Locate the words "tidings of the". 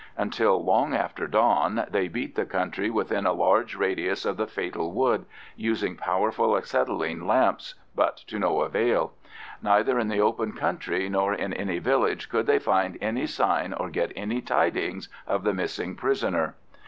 14.41-15.53